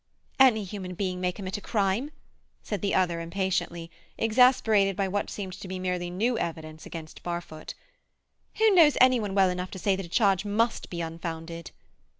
"Any 0.39 0.63
human 0.63 0.95
being 0.95 1.21
may 1.21 1.31
commit 1.31 1.57
a 1.57 1.61
crime," 1.61 2.09
said 2.63 2.81
the 2.81 2.95
other 2.95 3.21
impatiently, 3.21 3.91
exasperated 4.17 4.95
by 4.95 5.07
what 5.07 5.29
seemed 5.29 5.53
to 5.59 5.67
be 5.67 5.77
merely 5.77 6.09
new 6.09 6.39
evidence 6.39 6.87
against 6.87 7.21
Barfoot. 7.21 7.75
"Who 8.57 8.71
knows 8.71 8.97
any 8.99 9.19
one 9.19 9.35
well 9.35 9.51
enough 9.51 9.69
to 9.69 9.77
say 9.77 9.95
that 9.95 10.05
a 10.07 10.09
charge 10.09 10.43
must 10.43 10.89
be 10.89 11.01
unfounded?" 11.01 11.69